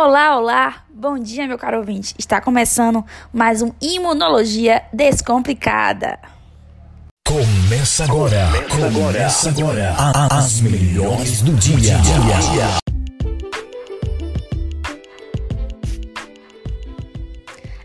Olá, 0.00 0.36
olá! 0.38 0.74
Bom 0.88 1.18
dia, 1.18 1.44
meu 1.48 1.58
caro 1.58 1.78
ouvinte. 1.78 2.14
Está 2.16 2.40
começando 2.40 3.04
mais 3.32 3.62
um 3.62 3.72
Imunologia 3.82 4.82
Descomplicada. 4.92 6.20
Começa 7.26 8.04
agora, 8.04 8.48
começa 8.70 9.48
agora, 9.50 9.94
a- 9.98 10.38
as 10.38 10.60
melhores 10.60 11.42
do 11.42 11.52
dia. 11.54 11.96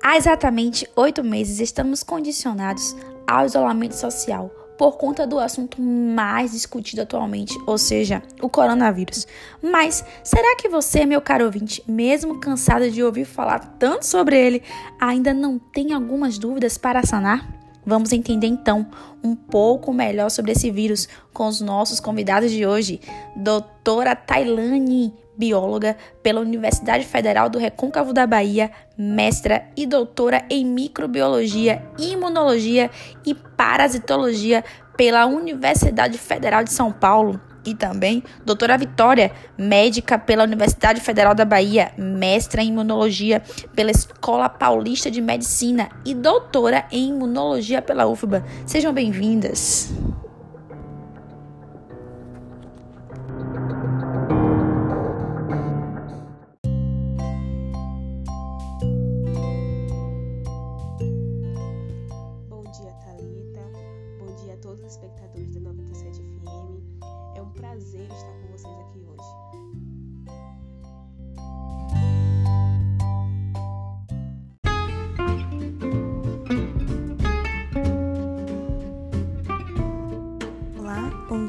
Há 0.02 0.16
exatamente 0.16 0.90
oito 0.96 1.22
meses 1.22 1.60
estamos 1.60 2.02
condicionados 2.02 2.96
ao 3.28 3.46
isolamento 3.46 3.96
social 3.96 4.50
por 4.78 4.98
conta 4.98 5.26
do 5.26 5.40
assunto 5.40 5.82
mais 5.82 6.52
discutido 6.52 7.02
atualmente, 7.02 7.58
ou 7.66 7.78
seja, 7.78 8.22
o 8.42 8.50
coronavírus. 8.50 9.28
Mas 9.62 10.04
será 10.24 10.56
que 10.58 10.70
você, 10.70 11.06
meu 11.06 11.22
caro 11.22 11.46
ouvinte, 11.46 11.84
mesmo 11.88 12.40
cansado 12.40 12.90
de 12.90 13.04
ouvir 13.04 13.26
falar 13.26 13.60
tanto 13.80 14.06
sobre 14.06 14.38
ele, 14.38 14.64
ainda 15.00 15.34
não 15.34 15.58
tem 15.58 15.94
algumas 15.94 16.38
dúvidas 16.38 16.78
para 16.78 17.06
sanar? 17.06 17.66
Vamos 17.86 18.12
entender 18.12 18.48
então 18.48 18.88
um 19.24 19.36
pouco 19.36 19.94
melhor 19.94 20.30
sobre 20.32 20.54
esse 20.54 20.72
vírus 20.72 21.08
com 21.32 21.48
os 21.48 21.62
nossos 21.62 22.00
convidados 22.00 22.52
de 22.52 22.66
hoje, 22.66 23.00
doutora 23.36 24.16
Tailane, 24.16 25.14
bióloga 25.38 25.96
pela 26.22 26.42
Universidade 26.42 27.06
Federal 27.06 27.50
do 27.50 27.60
Recôncavo 27.60 28.14
da 28.14 28.26
Bahia, 28.26 28.72
mestra 28.98 29.66
e 29.76 29.86
doutora 29.86 30.46
em 30.50 30.66
microbiologia, 30.66 31.82
imunologia 31.98 32.90
e 33.26 33.34
parasitologia 33.34 34.64
pela 34.96 35.26
Universidade 35.26 36.18
Federal 36.18 36.64
de 36.64 36.72
São 36.72 36.92
Paulo. 36.92 37.40
E 37.66 37.74
também 37.74 38.24
doutora 38.46 38.78
Vitória, 38.78 39.32
médica 39.58 40.20
pela 40.20 40.44
Universidade 40.44 41.02
Federal 41.02 41.34
da 41.34 41.44
Bahia, 41.44 41.92
mestra 41.98 42.62
em 42.62 42.68
imunologia 42.68 43.42
pela 43.76 43.90
Escola 43.90 44.48
Paulista 44.48 45.10
de 45.10 45.20
Medicina 45.20 45.90
e 46.06 46.14
doutora 46.14 46.86
em 46.92 47.10
imunologia 47.10 47.82
pela 47.82 48.06
UFBA. 48.06 48.46
Sejam 48.68 48.94
bem-vindas. 48.94 49.92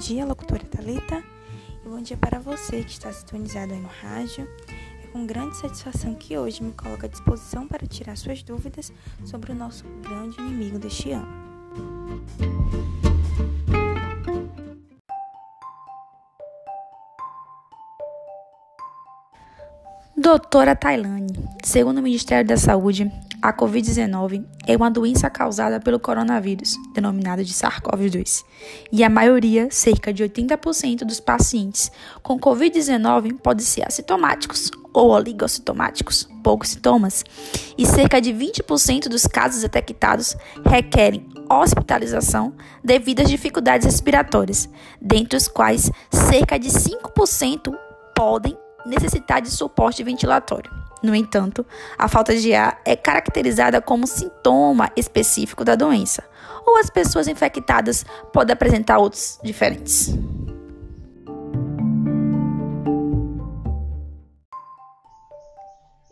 Dia, 0.07 0.25
locutora 0.25 0.63
Thalita, 0.65 1.21
e 1.85 1.89
bom 1.89 2.01
dia 2.01 2.17
para 2.17 2.39
você 2.39 2.85
que 2.85 2.93
está 2.93 3.13
sintonizado 3.13 3.73
aí 3.73 3.81
no 3.81 3.89
rádio. 3.89 4.49
É 5.03 5.07
com 5.09 5.27
grande 5.27 5.57
satisfação 5.57 6.15
que 6.15 6.39
hoje 6.39 6.63
me 6.63 6.71
coloco 6.71 7.07
à 7.07 7.09
disposição 7.09 7.67
para 7.67 7.85
tirar 7.89 8.17
suas 8.17 8.41
dúvidas 8.41 8.93
sobre 9.25 9.51
o 9.51 9.55
nosso 9.55 9.85
grande 10.03 10.41
inimigo 10.41 10.79
deste 10.79 11.11
ano. 11.11 11.27
Doutora 20.17 20.77
Tailane, 20.77 21.33
segundo 21.65 21.99
o 21.99 22.03
Ministério 22.03 22.47
da 22.47 22.57
Saúde, 22.57 23.11
a 23.47 23.53
Covid-19 23.53 24.45
é 24.67 24.77
uma 24.77 24.91
doença 24.91 25.31
causada 25.31 25.79
pelo 25.79 26.01
coronavírus, 26.01 26.75
denominado 26.93 27.45
de 27.45 27.55
SARS-CoV-2, 27.55 28.45
e 28.91 29.05
a 29.05 29.09
maioria, 29.09 29.69
cerca 29.71 30.13
de 30.13 30.25
80% 30.25 31.05
dos 31.05 31.21
pacientes 31.21 31.93
com 32.25 32.41
Covid-19 32.41 33.39
podem 33.39 33.65
ser 33.65 33.87
assintomáticos 33.87 34.73
ou 34.93 35.11
oligossintomáticos, 35.11 36.29
poucos 36.43 36.71
sintomas, 36.71 37.23
e 37.79 37.87
cerca 37.87 38.21
de 38.21 38.33
20% 38.33 39.09
dos 39.09 39.29
casos 39.29 39.63
detectados 39.63 40.37
requerem 40.69 41.29
hospitalização 41.49 42.53
devido 42.83 43.21
às 43.21 43.31
dificuldades 43.31 43.87
respiratórias, 43.87 44.69
dentre 45.01 45.37
os 45.37 45.47
quais 45.47 45.89
cerca 46.11 46.59
de 46.59 46.69
5% 46.69 47.73
podem 48.13 48.59
necessitar 48.85 49.41
de 49.41 49.51
suporte 49.51 50.03
ventilatório. 50.03 50.86
No 51.03 51.15
entanto, 51.15 51.65
a 51.99 52.09
falta 52.09 52.35
de 52.35 52.55
ar 52.55 52.81
é 52.85 52.97
caracterizada 52.97 53.81
como 53.81 54.07
sintoma 54.07 54.91
específico 54.97 55.65
da 55.65 55.75
doença, 55.75 56.25
ou 56.67 56.79
as 56.79 56.89
pessoas 56.89 57.29
infectadas 57.29 58.05
podem 58.33 58.55
apresentar 58.55 58.99
outros 58.99 59.39
diferentes. 59.43 60.09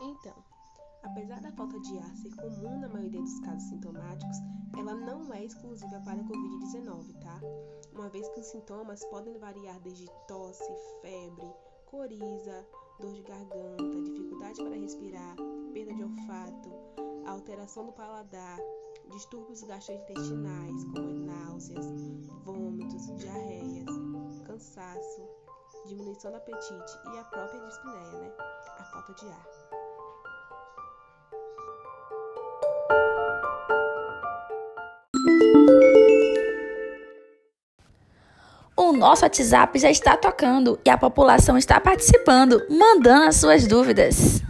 Então, 0.00 0.34
apesar 1.02 1.40
da 1.40 1.50
falta 1.52 1.80
de 1.80 1.98
ar 1.98 2.16
ser 2.16 2.34
comum 2.36 2.80
na 2.80 2.88
maioria 2.88 3.22
dos 3.22 3.40
casos 3.40 3.68
sintomáticos, 3.68 4.36
ela 4.78 4.94
não 4.94 5.32
é 5.32 5.44
exclusiva 5.44 6.00
para 6.04 6.20
a 6.20 6.24
Covid-19, 6.24 7.20
tá? 7.20 7.40
Uma 7.94 8.08
vez 8.10 8.28
que 8.28 8.40
os 8.40 8.46
sintomas 8.46 9.04
podem 9.06 9.38
variar 9.38 9.80
desde 9.80 10.06
tosse, 10.28 10.72
febre, 11.00 11.50
coriza, 11.86 12.66
dor 13.00 13.12
de 13.12 13.22
garganta, 13.22 14.02
dificuldade 14.02 14.62
para 14.62 14.76
respirar, 14.76 15.36
perda 15.72 15.94
de 15.94 16.04
olfato, 16.04 16.70
alteração 17.26 17.86
do 17.86 17.92
paladar, 17.92 18.58
distúrbios 19.10 19.62
gastrointestinais, 19.62 20.84
como 20.84 21.26
náuseas, 21.26 21.86
vômitos, 22.44 23.06
diarreias, 23.16 23.86
cansaço, 24.46 25.28
diminuição 25.86 26.30
do 26.30 26.36
apetite 26.36 26.98
e 27.12 27.18
a 27.18 27.24
própria 27.24 27.60
dispneia, 27.66 28.12
né? 28.12 28.32
A 28.78 28.84
falta 28.84 29.14
de 29.14 29.26
ar. 29.28 29.64
Nosso 39.04 39.22
WhatsApp 39.22 39.78
já 39.78 39.90
está 39.90 40.16
tocando 40.16 40.80
e 40.82 40.88
a 40.88 40.96
população 40.96 41.58
está 41.58 41.78
participando, 41.78 42.66
mandando 42.70 43.26
as 43.26 43.36
suas 43.36 43.66
dúvidas. 43.66 44.40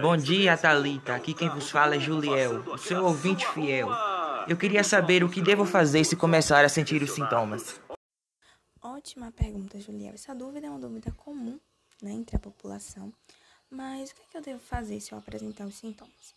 Bom 0.00 0.16
dia, 0.16 0.56
Thalita. 0.56 1.16
Aqui 1.16 1.34
quem 1.34 1.48
vos 1.48 1.72
fala 1.72 1.96
é 1.96 1.98
Juliel, 1.98 2.62
o 2.72 2.78
seu 2.78 3.04
ouvinte 3.04 3.44
fiel. 3.48 3.88
Eu 4.46 4.56
queria 4.56 4.84
saber 4.84 5.24
o 5.24 5.28
que 5.28 5.42
devo 5.42 5.64
fazer 5.64 6.04
se 6.04 6.14
começar 6.14 6.64
a 6.64 6.68
sentir 6.68 7.02
os 7.02 7.10
sintomas. 7.10 7.80
Ótima 8.80 9.32
pergunta, 9.32 9.80
Juliel. 9.80 10.14
Essa 10.14 10.32
dúvida 10.32 10.68
é 10.68 10.70
uma 10.70 10.78
dúvida 10.78 11.10
comum 11.16 11.58
né, 12.00 12.12
entre 12.12 12.36
a 12.36 12.38
população. 12.38 13.12
Mas 13.68 14.12
o 14.12 14.14
que, 14.14 14.22
é 14.22 14.26
que 14.30 14.36
eu 14.36 14.42
devo 14.42 14.60
fazer 14.60 15.00
se 15.00 15.10
eu 15.10 15.18
apresentar 15.18 15.66
os 15.66 15.74
sintomas? 15.74 16.32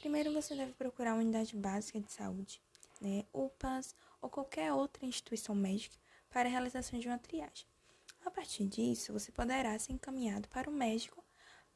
Primeiro, 0.00 0.32
você 0.32 0.54
deve 0.54 0.72
procurar 0.72 1.12
uma 1.12 1.20
unidade 1.20 1.54
básica 1.54 2.00
de 2.00 2.10
saúde, 2.10 2.62
né, 2.98 3.24
UPAs 3.34 3.94
ou 4.20 4.28
qualquer 4.28 4.72
outra 4.72 5.06
instituição 5.06 5.54
médica 5.54 5.96
para 6.30 6.48
a 6.48 6.52
realização 6.52 6.98
de 6.98 7.08
uma 7.08 7.18
triagem. 7.18 7.66
A 8.24 8.30
partir 8.30 8.66
disso, 8.66 9.12
você 9.12 9.32
poderá 9.32 9.78
ser 9.78 9.92
encaminhado 9.92 10.48
para 10.48 10.68
o 10.68 10.72
médico 10.72 11.24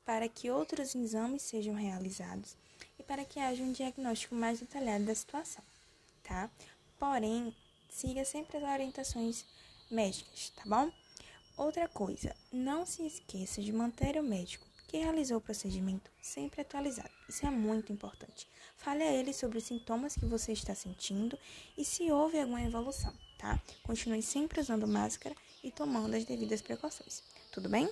para 0.04 0.28
que 0.28 0.50
outros 0.50 0.94
exames 0.94 1.42
sejam 1.42 1.74
realizados 1.74 2.56
e 2.98 3.02
para 3.02 3.24
que 3.24 3.38
haja 3.38 3.62
um 3.62 3.72
diagnóstico 3.72 4.34
mais 4.34 4.60
detalhado 4.60 5.04
da 5.04 5.14
situação, 5.14 5.64
tá? 6.22 6.50
Porém, 6.98 7.54
siga 7.88 8.24
sempre 8.24 8.58
as 8.58 8.64
orientações 8.64 9.44
médicas, 9.90 10.50
tá 10.50 10.62
bom? 10.66 10.92
Outra 11.56 11.88
coisa, 11.88 12.34
não 12.50 12.84
se 12.84 13.06
esqueça 13.06 13.62
de 13.62 13.72
manter 13.72 14.16
o 14.18 14.22
médico 14.22 14.66
que 14.92 14.98
realizou 14.98 15.38
o 15.38 15.40
procedimento 15.40 16.10
sempre 16.20 16.60
atualizado. 16.60 17.08
Isso 17.26 17.46
é 17.46 17.50
muito 17.50 17.90
importante. 17.90 18.46
Fale 18.76 19.02
a 19.02 19.10
ele 19.10 19.32
sobre 19.32 19.56
os 19.56 19.64
sintomas 19.64 20.14
que 20.14 20.26
você 20.26 20.52
está 20.52 20.74
sentindo 20.74 21.38
e 21.78 21.82
se 21.82 22.12
houve 22.12 22.38
alguma 22.38 22.60
evolução, 22.60 23.10
tá? 23.38 23.58
Continue 23.82 24.20
sempre 24.20 24.60
usando 24.60 24.86
máscara 24.86 25.34
e 25.64 25.70
tomando 25.70 26.14
as 26.14 26.26
devidas 26.26 26.60
precauções. 26.60 27.22
Tudo 27.50 27.70
bem? 27.70 27.88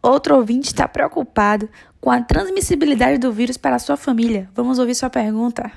Outro 0.00 0.36
ouvinte 0.36 0.68
está 0.68 0.88
preocupado 0.88 1.68
com 2.00 2.10
a 2.10 2.22
transmissibilidade 2.22 3.18
do 3.18 3.30
vírus 3.30 3.58
para 3.58 3.76
a 3.76 3.78
sua 3.78 3.98
família. 3.98 4.50
Vamos 4.54 4.78
ouvir 4.78 4.94
sua 4.94 5.10
pergunta. 5.10 5.70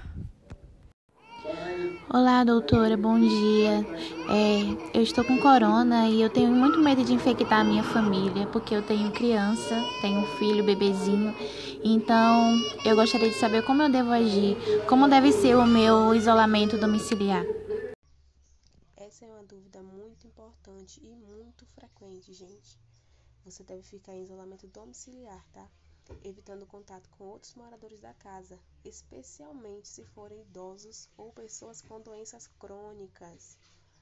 Olá, 2.18 2.46
doutora, 2.46 2.96
bom 2.96 3.20
dia. 3.20 3.86
É, 4.30 4.98
eu 4.98 5.04
estou 5.04 5.22
com 5.22 5.38
corona 5.38 6.08
e 6.08 6.22
eu 6.22 6.30
tenho 6.30 6.50
muito 6.50 6.80
medo 6.80 7.04
de 7.04 7.14
infectar 7.14 7.60
a 7.60 7.64
minha 7.66 7.84
família, 7.84 8.48
porque 8.54 8.74
eu 8.74 8.82
tenho 8.82 9.12
criança, 9.12 9.76
tenho 10.00 10.22
um 10.22 10.26
filho, 10.38 10.64
bebezinho. 10.64 11.36
Então, 11.84 12.56
eu 12.86 12.96
gostaria 12.96 13.30
de 13.30 13.36
saber 13.36 13.66
como 13.66 13.82
eu 13.82 13.90
devo 13.90 14.12
agir, 14.12 14.56
como 14.88 15.10
deve 15.10 15.34
ser 15.34 15.58
o 15.58 15.68
meu 15.68 16.16
isolamento 16.16 16.78
domiciliar. 16.78 17.44
Essa 18.96 19.26
é 19.26 19.28
uma 19.28 19.44
dúvida 19.44 19.84
muito 19.84 20.26
importante 20.26 21.02
e 21.04 21.14
muito 21.14 21.66
frequente, 21.76 22.32
gente. 22.32 22.80
Você 23.44 23.62
deve 23.62 23.84
ficar 23.84 24.14
em 24.14 24.24
isolamento 24.24 24.66
domiciliar, 24.68 25.44
tá? 25.52 25.68
Evitando 26.24 26.66
contato 26.66 27.10
com 27.12 27.26
outros 27.26 27.56
moradores 27.56 28.00
da 28.00 28.14
casa, 28.14 28.60
especialmente 28.84 29.88
se 29.88 30.04
forem 30.04 30.42
idosos 30.42 31.10
ou 31.18 31.32
pessoas 31.32 31.82
com 31.82 32.02
doenças 32.02 32.48
crônicas. 32.60 33.58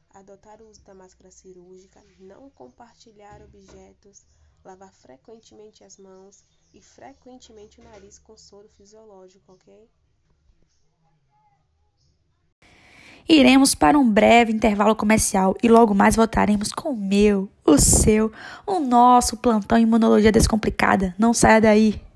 Adotar 0.10 0.62
o 0.62 0.70
uso 0.70 0.82
da 0.84 0.94
máscara 0.94 1.32
cirúrgica, 1.32 2.04
não 2.20 2.50
compartilhar 2.50 3.42
objetos, 3.42 4.26
lavar 4.64 4.94
frequentemente 4.94 5.84
as 5.84 5.98
mãos 5.98 6.44
e 6.74 6.82
frequentemente 6.82 7.80
o 7.80 7.84
nariz 7.84 8.20
com 8.20 8.38
soro 8.38 8.70
fisiológico, 8.70 9.54
ok? 9.54 9.90
Iremos 13.28 13.74
para 13.74 13.98
um 13.98 14.10
breve 14.10 14.52
intervalo 14.52 14.96
comercial 14.96 15.56
e 15.64 15.68
logo 15.68 15.94
mais 15.96 16.16
voltaremos 16.16 16.72
com 16.72 16.90
o 16.90 16.98
meu, 16.98 17.50
o 17.66 17.78
seu, 17.78 18.32
o 18.68 18.80
nosso 18.80 19.38
plantão 19.38 19.78
Imunologia 19.78 20.32
Descomplicada. 20.32 21.16
Não 21.18 21.34
saia 21.34 21.62
daí! 21.62 22.13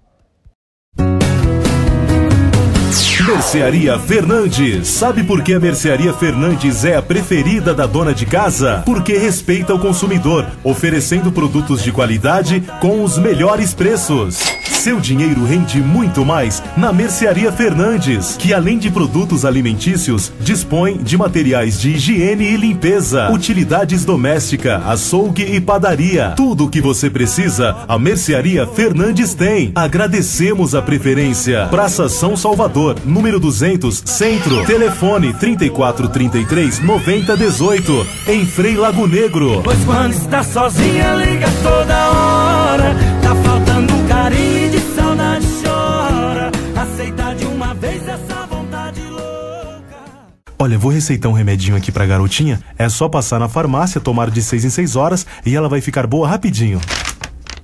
Mercearia 3.27 3.99
Fernandes. 3.99 4.87
Sabe 4.87 5.21
por 5.21 5.43
que 5.43 5.53
a 5.53 5.59
Mercearia 5.59 6.13
Fernandes 6.13 6.85
é 6.85 6.95
a 6.95 7.01
preferida 7.01 7.73
da 7.73 7.85
dona 7.85 8.13
de 8.13 8.25
casa? 8.25 8.83
Porque 8.85 9.17
respeita 9.17 9.75
o 9.75 9.79
consumidor, 9.79 10.45
oferecendo 10.63 11.29
produtos 11.29 11.83
de 11.83 11.91
qualidade 11.91 12.63
com 12.79 13.03
os 13.03 13.17
melhores 13.17 13.73
preços. 13.73 14.39
Seu 14.87 15.01
dinheiro 15.01 15.43
rende 15.43 15.81
muito 15.81 16.23
mais 16.23 16.63
na 16.77 16.93
Mercearia 16.93 17.51
Fernandes, 17.51 18.37
que 18.37 18.53
além 18.53 18.77
de 18.77 18.89
produtos 18.89 19.43
alimentícios, 19.43 20.31
dispõe 20.39 20.97
de 20.97 21.17
materiais 21.17 21.81
de 21.81 21.89
higiene 21.89 22.45
e 22.45 22.55
limpeza, 22.55 23.29
utilidades 23.29 24.05
doméstica, 24.05 24.77
açougue 24.85 25.43
e 25.43 25.59
padaria. 25.59 26.33
Tudo 26.37 26.65
o 26.65 26.69
que 26.69 26.79
você 26.79 27.09
precisa, 27.09 27.75
a 27.85 27.99
Mercearia 27.99 28.65
Fernandes 28.65 29.33
tem. 29.33 29.73
Agradecemos 29.75 30.73
a 30.73 30.81
preferência. 30.81 31.67
Praça 31.69 32.07
São 32.07 32.37
Salvador, 32.37 32.95
número 33.17 33.39
200, 33.39 34.03
Centro. 34.05 34.63
Telefone 34.63 35.33
3433 35.33 36.79
9018, 36.81 38.07
em 38.27 38.45
Frei 38.45 38.77
Lago 38.77 39.07
Negro. 39.07 39.61
Pois 39.63 39.83
quando 39.85 40.11
está 40.11 40.43
sozinha, 40.43 41.15
liga 41.15 41.47
toda 41.63 42.11
hora. 42.11 42.95
Tá 43.23 43.35
faltando 43.37 44.07
carinho 44.07 44.67
e 44.67 44.69
de 44.69 44.79
saudade 44.95 45.47
chora. 45.63 46.51
Aceita 46.75 47.33
de 47.33 47.45
uma 47.45 47.73
vez 47.73 48.07
essa 48.07 48.45
vontade 48.45 49.01
louca. 49.01 49.97
Olha, 50.59 50.77
vou 50.77 50.91
receitar 50.91 51.31
um 51.31 51.33
remedinho 51.33 51.75
aqui 51.75 51.91
pra 51.91 52.05
garotinha. 52.05 52.61
É 52.77 52.87
só 52.87 53.09
passar 53.09 53.39
na 53.39 53.49
farmácia, 53.49 53.99
tomar 53.99 54.29
de 54.29 54.43
6 54.43 54.65
em 54.65 54.69
6 54.69 54.95
horas 54.95 55.25
e 55.43 55.55
ela 55.55 55.67
vai 55.67 55.81
ficar 55.81 56.05
boa 56.05 56.27
rapidinho. 56.27 56.79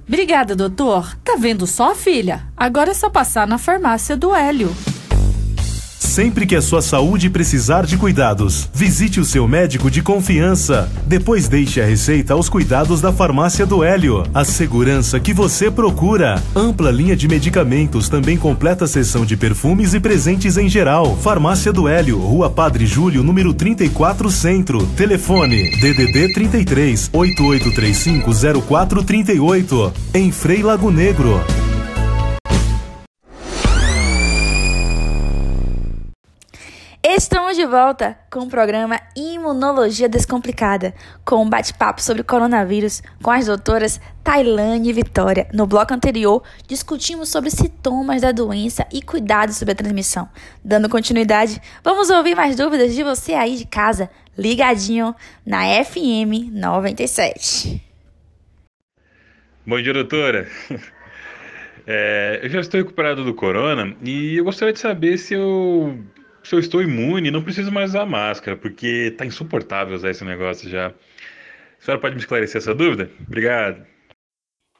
Obrigada, 0.07 0.55
doutor. 0.55 1.15
Tá 1.23 1.35
vendo 1.39 1.67
só, 1.67 1.93
filha? 1.93 2.41
Agora 2.57 2.89
é 2.89 2.93
só 2.95 3.07
passar 3.07 3.47
na 3.47 3.59
farmácia 3.59 4.17
do 4.17 4.33
Hélio. 4.33 4.75
Sempre 6.13 6.45
que 6.45 6.55
a 6.55 6.61
sua 6.61 6.79
saúde 6.79 7.27
precisar 7.27 7.87
de 7.87 7.97
cuidados, 7.97 8.69
visite 8.71 9.19
o 9.19 9.25
seu 9.25 9.47
médico 9.47 9.89
de 9.89 10.03
confiança. 10.03 10.87
Depois 11.07 11.47
deixe 11.47 11.81
a 11.81 11.85
receita 11.85 12.35
aos 12.35 12.47
cuidados 12.47 13.01
da 13.01 13.11
farmácia 13.11 13.65
do 13.65 13.83
Hélio. 13.83 14.23
A 14.31 14.45
segurança 14.45 15.19
que 15.19 15.33
você 15.33 15.71
procura. 15.71 16.39
Ampla 16.55 16.91
linha 16.91 17.15
de 17.15 17.27
medicamentos, 17.27 18.09
também 18.09 18.37
completa 18.37 18.85
seção 18.85 19.25
de 19.25 19.35
perfumes 19.35 19.95
e 19.95 19.99
presentes 19.99 20.55
em 20.55 20.69
geral. 20.69 21.17
Farmácia 21.17 21.73
do 21.73 21.87
Hélio, 21.87 22.19
Rua 22.19 22.47
Padre 22.47 22.85
Júlio, 22.85 23.23
número 23.23 23.51
34, 23.51 24.29
Centro. 24.29 24.85
Telefone: 24.95 25.71
DDD 25.79 26.31
33 26.31 27.09
8835 27.11 28.61
0438. 28.61 29.93
Em 30.13 30.31
Frei 30.31 30.61
Lago 30.61 30.91
Negro. 30.91 31.41
De 37.63 37.67
volta 37.67 38.17
com 38.29 38.41
o 38.41 38.49
programa 38.49 38.99
Imunologia 39.15 40.09
Descomplicada, 40.09 40.93
com 41.23 41.41
um 41.41 41.49
bate-papo 41.49 42.01
sobre 42.01 42.21
coronavírus 42.21 43.01
com 43.21 43.31
as 43.31 43.45
doutoras 43.45 44.01
Tailane 44.21 44.89
e 44.89 44.91
Vitória. 44.91 45.47
No 45.53 45.65
bloco 45.65 45.93
anterior, 45.93 46.43
discutimos 46.67 47.29
sobre 47.29 47.49
sintomas 47.49 48.21
da 48.21 48.33
doença 48.33 48.85
e 48.91 49.01
cuidados 49.01 49.55
sobre 49.55 49.71
a 49.71 49.75
transmissão. 49.75 50.27
Dando 50.61 50.89
continuidade, 50.89 51.61
vamos 51.81 52.09
ouvir 52.09 52.35
mais 52.35 52.57
dúvidas 52.57 52.93
de 52.93 53.01
você 53.01 53.33
aí 53.33 53.55
de 53.55 53.65
casa, 53.65 54.09
ligadinho 54.37 55.15
na 55.45 55.63
FM 55.85 56.51
97. 56.51 57.81
Bom 59.65 59.81
dia, 59.81 59.93
doutora. 59.93 60.49
É, 61.85 62.39
eu 62.41 62.49
já 62.49 62.61
estou 62.61 62.79
recuperado 62.79 63.25
do 63.25 63.33
corona 63.33 63.93
e 64.01 64.37
eu 64.37 64.45
gostaria 64.45 64.71
de 64.73 64.79
saber 64.79 65.17
se 65.17 65.33
eu 65.33 65.99
se 66.43 66.53
eu 66.53 66.59
estou 66.59 66.81
imune, 66.81 67.31
não 67.31 67.43
preciso 67.43 67.71
mais 67.71 67.91
usar 67.91 68.05
máscara, 68.05 68.57
porque 68.57 69.11
tá 69.17 69.25
insuportável 69.25 69.95
usar 69.95 70.11
esse 70.11 70.23
negócio 70.23 70.69
já. 70.69 70.89
A 70.89 71.81
senhora 71.81 72.01
pode 72.01 72.15
me 72.15 72.21
esclarecer 72.21 72.61
essa 72.61 72.75
dúvida? 72.75 73.09
Obrigado. 73.25 73.85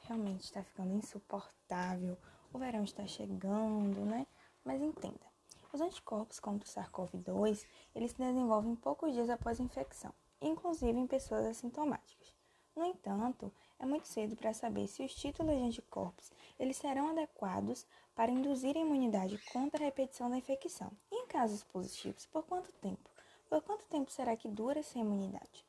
Realmente 0.06 0.44
está 0.44 0.62
ficando 0.62 0.94
insuportável. 0.94 2.16
O 2.52 2.58
verão 2.58 2.84
está 2.84 3.06
chegando, 3.06 4.04
né? 4.04 4.26
Mas 4.64 4.80
entenda, 4.80 5.26
os 5.72 5.80
anticorpos 5.80 6.38
contra 6.38 6.66
o 6.66 6.70
SARS-CoV-2, 6.70 7.66
eles 7.94 8.12
se 8.12 8.18
desenvolvem 8.18 8.76
poucos 8.76 9.12
dias 9.12 9.28
após 9.28 9.58
a 9.58 9.64
infecção, 9.64 10.14
inclusive 10.40 10.98
em 10.98 11.06
pessoas 11.06 11.46
assintomáticas. 11.46 12.32
No 12.76 12.84
entanto, 12.84 13.52
é 13.78 13.86
muito 13.86 14.08
cedo 14.08 14.36
para 14.36 14.52
saber 14.52 14.86
se 14.88 15.04
os 15.04 15.14
títulos 15.14 15.56
de 15.56 15.62
anticorpos 15.62 16.32
eles 16.58 16.76
serão 16.76 17.10
adequados 17.10 17.86
para 18.14 18.30
induzir 18.30 18.76
a 18.76 18.80
imunidade 18.80 19.38
contra 19.52 19.82
a 19.82 19.84
repetição 19.84 20.30
da 20.30 20.36
infecção. 20.36 20.92
Casos 21.34 21.64
positivos, 21.64 22.26
por 22.26 22.44
quanto 22.44 22.70
tempo? 22.74 23.10
Por 23.50 23.60
quanto 23.60 23.84
tempo 23.86 24.08
será 24.08 24.36
que 24.36 24.46
dura 24.46 24.78
essa 24.78 25.00
imunidade? 25.00 25.66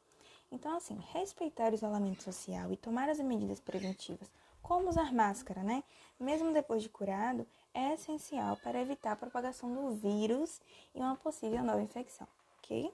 Então, 0.52 0.78
assim, 0.78 0.96
respeitar 1.12 1.72
o 1.72 1.74
isolamento 1.74 2.22
social 2.22 2.72
e 2.72 2.78
tomar 2.78 3.10
as 3.10 3.20
medidas 3.20 3.60
preventivas, 3.60 4.30
como 4.62 4.90
usar 4.90 5.12
máscara, 5.12 5.64
né? 5.64 5.84
Mesmo 6.20 6.54
depois 6.54 6.84
de 6.84 6.90
curado, 6.90 7.48
é 7.74 7.96
essencial 7.96 8.58
para 8.58 8.80
evitar 8.80 9.14
a 9.14 9.16
propagação 9.16 9.74
do 9.74 9.90
vírus 9.90 10.62
e 10.94 11.00
uma 11.00 11.16
possível 11.16 11.64
nova 11.64 11.82
infecção, 11.82 12.28
ok? 12.60 12.94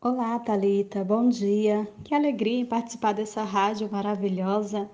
Olá, 0.00 0.36
Talita. 0.40 1.04
Bom 1.04 1.28
dia. 1.28 1.86
Que 2.04 2.12
alegria 2.12 2.58
em 2.58 2.66
participar 2.66 3.12
dessa 3.12 3.44
rádio 3.44 3.88
maravilhosa. 3.88 4.90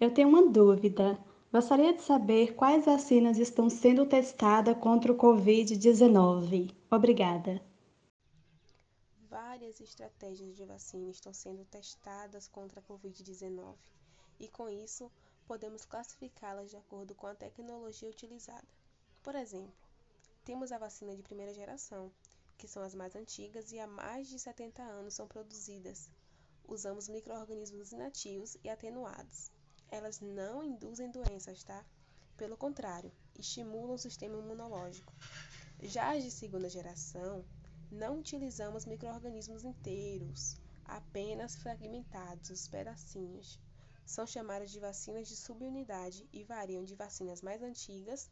Eu 0.00 0.12
tenho 0.12 0.28
uma 0.28 0.48
dúvida. 0.48 1.16
Gostaria 1.52 1.92
de 1.92 2.02
saber 2.02 2.54
quais 2.54 2.84
vacinas 2.84 3.36
estão 3.36 3.68
sendo 3.68 4.06
testadas 4.06 4.76
contra 4.78 5.10
o 5.10 5.16
Covid-19. 5.16 6.72
Obrigada. 6.88 7.60
várias 9.28 9.80
estratégias 9.80 10.56
de 10.56 10.64
vacina 10.64 11.10
estão 11.10 11.34
sendo 11.34 11.64
testadas 11.64 12.46
contra 12.46 12.78
a 12.78 12.82
Covid-19 12.84 13.74
e, 14.38 14.48
com 14.48 14.68
isso, 14.68 15.10
podemos 15.44 15.84
classificá-las 15.84 16.70
de 16.70 16.76
acordo 16.76 17.16
com 17.16 17.26
a 17.26 17.34
tecnologia 17.34 18.08
utilizada. 18.08 18.68
Por 19.20 19.34
exemplo, 19.34 19.74
temos 20.44 20.70
a 20.70 20.78
vacina 20.78 21.16
de 21.16 21.22
primeira 21.22 21.52
geração, 21.52 22.12
que 22.56 22.68
são 22.68 22.82
as 22.82 22.94
mais 22.94 23.16
antigas 23.16 23.72
e 23.72 23.80
há 23.80 23.88
mais 23.88 24.28
de 24.28 24.38
70 24.38 24.82
anos 24.82 25.14
são 25.14 25.26
produzidas. 25.26 26.08
Usamos 26.68 27.08
micro-organismos 27.08 27.90
inativos 27.90 28.56
e 28.62 28.68
atenuados. 28.68 29.50
Elas 29.90 30.20
não 30.20 30.62
induzem 30.62 31.10
doenças, 31.10 31.64
tá? 31.64 31.84
Pelo 32.36 32.56
contrário, 32.56 33.12
estimulam 33.38 33.94
o 33.94 33.98
sistema 33.98 34.38
imunológico. 34.38 35.12
Já 35.82 36.14
as 36.14 36.22
de 36.22 36.30
segunda 36.30 36.68
geração, 36.68 37.44
não 37.90 38.20
utilizamos 38.20 38.86
micro-organismos 38.86 39.64
inteiros, 39.64 40.56
apenas 40.84 41.56
fragmentados, 41.56 42.50
os 42.50 42.68
pedacinhos. 42.68 43.58
São 44.06 44.26
chamadas 44.26 44.70
de 44.70 44.78
vacinas 44.78 45.26
de 45.26 45.36
subunidade 45.36 46.28
e 46.32 46.44
variam 46.44 46.84
de 46.84 46.94
vacinas 46.94 47.42
mais 47.42 47.62
antigas. 47.62 48.30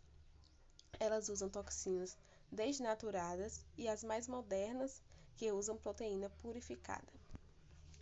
Elas 1.00 1.28
usam 1.28 1.48
toxinas 1.48 2.16
desnaturadas 2.50 3.64
e 3.76 3.88
as 3.88 4.04
mais 4.04 4.28
modernas 4.28 5.02
que 5.36 5.52
usam 5.52 5.76
proteína 5.76 6.30
purificada. 6.30 7.12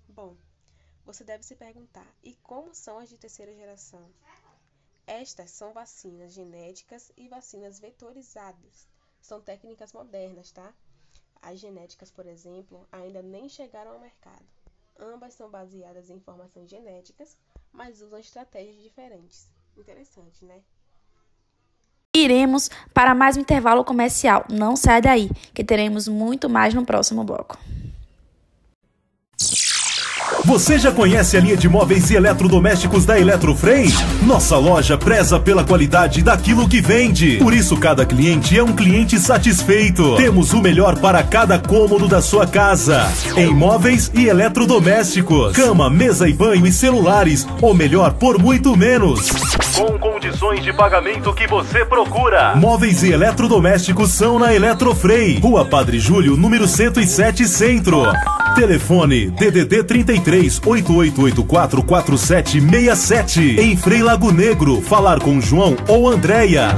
Bom, 0.08 0.36
você 1.06 1.22
deve 1.22 1.44
se 1.44 1.54
perguntar: 1.54 2.06
e 2.22 2.34
como 2.42 2.74
são 2.74 2.98
as 2.98 3.08
de 3.08 3.16
terceira 3.16 3.54
geração? 3.54 4.04
Estas 5.06 5.52
são 5.52 5.72
vacinas 5.72 6.32
genéticas 6.32 7.12
e 7.16 7.28
vacinas 7.28 7.78
vetorizadas. 7.78 8.88
São 9.22 9.40
técnicas 9.40 9.92
modernas, 9.92 10.50
tá? 10.50 10.74
As 11.40 11.60
genéticas, 11.60 12.10
por 12.10 12.26
exemplo, 12.26 12.86
ainda 12.90 13.22
nem 13.22 13.48
chegaram 13.48 13.92
ao 13.92 14.00
mercado. 14.00 14.44
Ambas 14.98 15.34
são 15.34 15.48
baseadas 15.48 16.10
em 16.10 16.14
informações 16.14 16.68
genéticas, 16.68 17.36
mas 17.72 18.00
usam 18.00 18.18
estratégias 18.18 18.82
diferentes. 18.82 19.46
Interessante, 19.76 20.44
né? 20.44 20.60
Iremos 22.16 22.70
para 22.92 23.14
mais 23.14 23.36
um 23.36 23.40
intervalo 23.40 23.84
comercial. 23.84 24.44
Não 24.50 24.74
saia 24.74 25.02
daí, 25.02 25.30
que 25.54 25.62
teremos 25.62 26.08
muito 26.08 26.48
mais 26.48 26.72
no 26.74 26.84
próximo 26.84 27.22
bloco. 27.22 27.58
Você 30.46 30.78
já 30.78 30.92
conhece 30.92 31.36
a 31.36 31.40
linha 31.40 31.56
de 31.56 31.68
móveis 31.68 32.08
e 32.08 32.14
eletrodomésticos 32.14 33.04
da 33.04 33.18
Eletrofrei? 33.18 33.88
Nossa 34.22 34.56
loja 34.56 34.96
preza 34.96 35.40
pela 35.40 35.64
qualidade 35.64 36.22
daquilo 36.22 36.68
que 36.68 36.80
vende. 36.80 37.38
Por 37.38 37.52
isso, 37.52 37.76
cada 37.76 38.06
cliente 38.06 38.56
é 38.56 38.62
um 38.62 38.72
cliente 38.72 39.18
satisfeito. 39.18 40.14
Temos 40.14 40.52
o 40.52 40.62
melhor 40.62 41.00
para 41.00 41.20
cada 41.24 41.58
cômodo 41.58 42.06
da 42.06 42.22
sua 42.22 42.46
casa. 42.46 43.12
Em 43.36 43.52
móveis 43.52 44.08
e 44.14 44.28
eletrodomésticos. 44.28 45.52
Cama, 45.52 45.90
mesa 45.90 46.28
e 46.28 46.32
banho 46.32 46.64
e 46.64 46.72
celulares. 46.72 47.44
Ou 47.60 47.74
melhor, 47.74 48.12
por 48.12 48.40
muito 48.40 48.76
menos. 48.76 49.28
Com 49.74 49.98
condições 49.98 50.62
de 50.62 50.72
pagamento 50.72 51.34
que 51.34 51.48
você 51.48 51.84
procura. 51.84 52.54
Móveis 52.54 53.02
e 53.02 53.10
eletrodomésticos 53.10 54.12
são 54.12 54.38
na 54.38 54.54
Eletrofrei. 54.54 55.40
Rua 55.40 55.64
Padre 55.64 55.98
Júlio, 55.98 56.36
número 56.36 56.68
107 56.68 57.48
Centro. 57.48 58.04
Telefone 58.56 59.30
DDD 59.32 59.84
33 59.84 60.62
8884 60.64 61.82
4767 61.84 63.60
em 63.60 63.76
Frei 63.76 64.02
Lago 64.02 64.32
Negro. 64.32 64.80
Falar 64.80 65.20
com 65.20 65.38
João 65.42 65.76
ou 65.86 66.08
Andréia. 66.08 66.68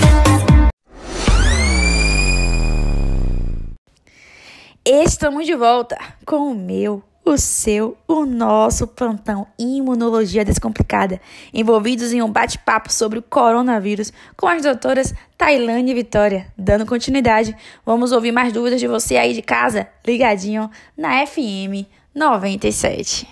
Estamos 4.85 5.47
de 5.47 5.55
volta 5.55 5.97
com 6.27 6.51
o 6.51 6.55
meu, 6.55 7.01
o 7.29 7.37
seu, 7.37 7.97
o 8.07 8.25
nosso 8.25 8.87
plantão 8.87 9.47
Imunologia 9.59 10.45
Descomplicada, 10.45 11.21
envolvidos 11.53 12.13
em 12.13 12.23
um 12.23 12.33
bate-papo 12.33 12.91
sobre 12.93 13.19
o 13.19 13.23
coronavírus 13.23 14.13
com 14.37 14.47
as 14.47 14.63
doutoras 14.63 15.15
Tailane 15.37 15.91
e 15.91 15.95
Vitória. 15.95 16.53
Dando 16.57 16.87
continuidade, 16.87 17.55
vamos 17.85 18.13
ouvir 18.13 18.33
mais 18.33 18.53
dúvidas 18.53 18.81
de 18.81 18.87
você 18.87 19.17
aí 19.17 19.35
de 19.35 19.43
casa, 19.43 19.89
ligadinho 20.07 20.71
na 20.97 21.27
FM 21.27 21.87
97. 22.15 23.29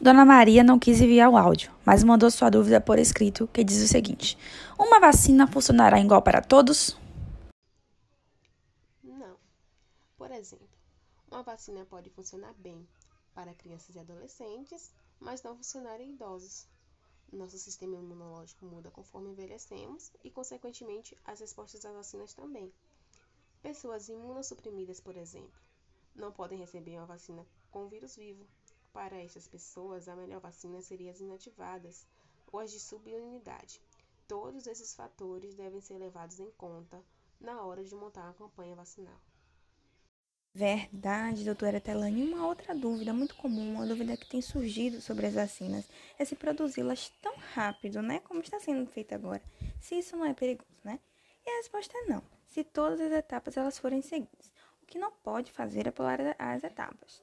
Dona 0.00 0.24
Maria 0.24 0.62
não 0.62 0.78
quis 0.78 1.00
enviar 1.00 1.30
o 1.30 1.36
áudio, 1.36 1.72
mas 1.84 2.04
mandou 2.04 2.30
sua 2.30 2.50
dúvida 2.50 2.80
por 2.80 2.98
escrito, 2.98 3.48
que 3.52 3.64
diz 3.64 3.82
o 3.82 3.88
seguinte: 3.88 4.38
Uma 4.78 5.00
vacina 5.00 5.46
funcionará 5.46 5.98
igual 5.98 6.22
para 6.22 6.40
todos? 6.40 6.96
Não. 9.02 9.34
Por 10.16 10.30
exemplo, 10.30 10.73
uma 11.34 11.42
vacina 11.42 11.84
pode 11.84 12.10
funcionar 12.10 12.54
bem 12.54 12.86
para 13.34 13.52
crianças 13.54 13.96
e 13.96 13.98
adolescentes, 13.98 14.94
mas 15.18 15.42
não 15.42 15.56
funcionar 15.56 16.00
em 16.00 16.12
idosos. 16.12 16.68
Nosso 17.32 17.58
sistema 17.58 17.96
imunológico 17.96 18.64
muda 18.64 18.88
conforme 18.92 19.30
envelhecemos 19.30 20.12
e, 20.22 20.30
consequentemente, 20.30 21.18
as 21.24 21.40
respostas 21.40 21.84
às 21.84 21.92
vacinas 21.92 22.34
também. 22.34 22.72
Pessoas 23.60 24.08
imunossuprimidas, 24.08 25.00
por 25.00 25.16
exemplo, 25.16 25.60
não 26.14 26.30
podem 26.30 26.56
receber 26.56 26.98
uma 26.98 27.06
vacina 27.06 27.44
com 27.68 27.88
vírus 27.88 28.14
vivo. 28.14 28.46
Para 28.92 29.20
essas 29.20 29.48
pessoas, 29.48 30.06
a 30.06 30.14
melhor 30.14 30.40
vacina 30.40 30.80
seria 30.82 31.10
as 31.10 31.20
inativadas 31.20 32.06
ou 32.52 32.60
as 32.60 32.70
de 32.70 32.78
subunidade. 32.78 33.82
Todos 34.28 34.68
esses 34.68 34.94
fatores 34.94 35.56
devem 35.56 35.80
ser 35.80 35.98
levados 35.98 36.38
em 36.38 36.52
conta 36.52 37.04
na 37.40 37.60
hora 37.64 37.82
de 37.82 37.96
montar 37.96 38.22
uma 38.22 38.34
campanha 38.34 38.76
vacinal. 38.76 39.20
Verdade, 40.56 41.44
doutora 41.44 41.80
Telane. 41.80 42.32
Uma 42.32 42.46
outra 42.46 42.76
dúvida 42.76 43.12
muito 43.12 43.34
comum, 43.34 43.74
uma 43.74 43.86
dúvida 43.86 44.16
que 44.16 44.28
tem 44.28 44.40
surgido 44.40 45.00
sobre 45.00 45.26
as 45.26 45.34
vacinas, 45.34 45.84
é 46.16 46.24
se 46.24 46.36
produzi-las 46.36 47.08
tão 47.20 47.34
rápido, 47.54 48.00
né? 48.00 48.20
Como 48.20 48.40
está 48.40 48.60
sendo 48.60 48.86
feito 48.86 49.12
agora. 49.16 49.42
Se 49.80 49.96
isso 49.96 50.16
não 50.16 50.24
é 50.24 50.32
perigoso, 50.32 50.78
né? 50.84 51.00
E 51.44 51.50
a 51.50 51.56
resposta 51.56 51.98
é 51.98 52.06
não. 52.06 52.22
Se 52.46 52.62
todas 52.62 53.00
as 53.00 53.10
etapas 53.10 53.56
elas 53.56 53.76
forem 53.76 54.00
seguidas. 54.00 54.52
O 54.80 54.86
que 54.86 54.96
não 54.96 55.10
pode 55.10 55.50
fazer 55.50 55.88
é 55.88 55.90
pular 55.90 56.20
as 56.38 56.62
etapas. 56.62 57.20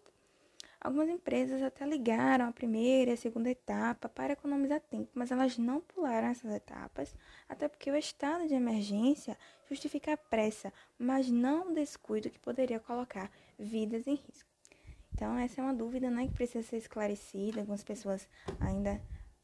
Algumas 0.83 1.09
empresas 1.09 1.61
até 1.61 1.85
ligaram 1.85 2.47
a 2.47 2.51
primeira 2.51 3.11
e 3.11 3.13
a 3.13 3.17
segunda 3.17 3.51
etapa 3.51 4.09
para 4.09 4.33
economizar 4.33 4.81
tempo, 4.81 5.11
mas 5.13 5.29
elas 5.29 5.55
não 5.55 5.79
pularam 5.79 6.29
essas 6.29 6.51
etapas, 6.51 7.15
até 7.47 7.67
porque 7.67 7.91
o 7.91 7.95
estado 7.95 8.47
de 8.47 8.55
emergência 8.55 9.37
justifica 9.69 10.13
a 10.13 10.17
pressa, 10.17 10.73
mas 10.97 11.29
não 11.29 11.69
o 11.69 11.73
descuido 11.75 12.31
que 12.31 12.39
poderia 12.39 12.79
colocar 12.79 13.31
vidas 13.59 14.07
em 14.07 14.15
risco. 14.15 14.49
Então, 15.13 15.37
essa 15.37 15.61
é 15.61 15.63
uma 15.63 15.73
dúvida 15.73 16.09
né, 16.09 16.27
que 16.27 16.33
precisa 16.33 16.67
ser 16.67 16.77
esclarecida. 16.77 17.59
Algumas 17.59 17.83
pessoas 17.83 18.27
ainda 18.59 18.99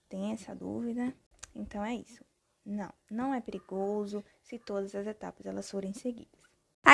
têm 0.10 0.32
essa 0.32 0.56
dúvida. 0.56 1.14
Então, 1.54 1.86
é 1.86 1.94
isso. 1.94 2.26
Não, 2.66 2.92
não 3.12 3.32
é 3.32 3.40
perigoso 3.40 4.26
se 4.42 4.58
todas 4.58 4.96
as 4.96 5.06
etapas 5.06 5.46
elas 5.46 5.70
forem 5.70 5.94
seguidas. 5.94 6.42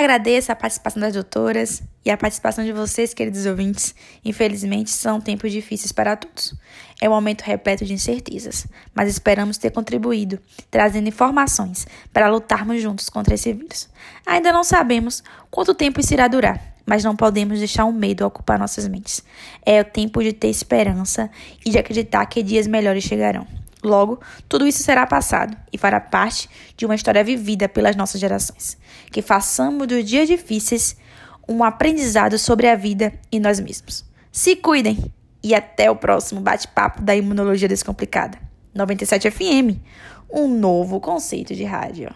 Agradeço 0.03 0.51
a 0.51 0.55
participação 0.55 0.99
das 0.99 1.13
doutoras 1.13 1.83
e 2.03 2.09
a 2.09 2.17
participação 2.17 2.65
de 2.65 2.73
vocês, 2.73 3.13
queridos 3.13 3.45
ouvintes. 3.45 3.93
Infelizmente, 4.25 4.89
são 4.89 5.21
tempos 5.21 5.51
difíceis 5.51 5.91
para 5.91 6.17
todos. 6.17 6.53
É 6.99 7.07
um 7.07 7.13
momento 7.13 7.43
repleto 7.43 7.85
de 7.85 7.93
incertezas, 7.93 8.67
mas 8.93 9.07
esperamos 9.07 9.57
ter 9.57 9.69
contribuído, 9.69 10.39
trazendo 10.71 11.07
informações 11.07 11.87
para 12.11 12.27
lutarmos 12.27 12.81
juntos 12.81 13.07
contra 13.07 13.35
esse 13.35 13.53
vírus. 13.53 13.87
Ainda 14.25 14.51
não 14.51 14.63
sabemos 14.63 15.23
quanto 15.51 15.73
tempo 15.73 15.99
isso 15.99 16.13
irá 16.13 16.27
durar, 16.27 16.59
mas 16.85 17.03
não 17.03 17.15
podemos 17.15 17.59
deixar 17.59 17.85
o 17.85 17.93
medo 17.93 18.25
ocupar 18.25 18.57
nossas 18.57 18.87
mentes. 18.87 19.23
É 19.65 19.79
o 19.79 19.85
tempo 19.85 20.23
de 20.23 20.33
ter 20.33 20.49
esperança 20.49 21.29
e 21.63 21.69
de 21.69 21.77
acreditar 21.77 22.25
que 22.25 22.41
dias 22.43 22.67
melhores 22.67 23.03
chegarão. 23.03 23.62
Logo, 23.83 24.19
tudo 24.47 24.65
isso 24.65 24.81
será 24.81 25.05
passado 25.05 25.57
e 25.71 25.77
fará 25.77 25.99
parte 25.99 26.49
de 26.77 26.85
uma 26.85 26.95
história 26.95 27.23
vivida 27.23 27.67
pelas 27.67 27.95
nossas 27.95 28.19
gerações. 28.19 28.77
Que 29.11 29.21
façamos 29.21 29.87
dos 29.87 30.05
dias 30.05 30.27
difíceis 30.27 30.95
um 31.47 31.63
aprendizado 31.63 32.37
sobre 32.37 32.69
a 32.69 32.75
vida 32.75 33.13
e 33.31 33.39
nós 33.39 33.59
mesmos. 33.59 34.05
Se 34.31 34.55
cuidem 34.55 35.11
e 35.43 35.53
até 35.53 35.91
o 35.91 35.95
próximo 35.95 36.39
bate-papo 36.39 37.01
da 37.01 37.15
Imunologia 37.15 37.67
Descomplicada. 37.67 38.37
97 38.73 39.29
FM, 39.29 39.77
um 40.31 40.47
novo 40.47 40.99
conceito 40.99 41.53
de 41.53 41.63
rádio. 41.63 42.09